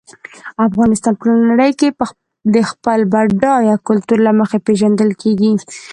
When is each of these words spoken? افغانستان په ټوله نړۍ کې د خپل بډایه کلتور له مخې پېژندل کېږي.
افغانستان 0.67 1.13
په 1.15 1.21
ټوله 1.25 1.43
نړۍ 1.51 1.71
کې 1.79 1.87
د 2.53 2.55
خپل 2.69 2.99
بډایه 3.13 3.75
کلتور 3.87 4.19
له 4.27 4.31
مخې 4.39 4.57
پېژندل 4.65 5.11
کېږي. 5.21 5.51